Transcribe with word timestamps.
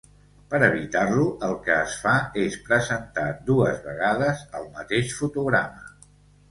Per 0.51 0.59
evitar-lo, 0.67 1.25
el 1.49 1.53
que 1.67 1.75
es 1.83 1.93
fa 2.05 2.15
és 2.45 2.57
presentar 2.71 3.29
dues 3.51 3.87
vegades 3.91 4.43
el 4.61 4.69
mateix 4.81 5.19
fotograma. 5.23 5.89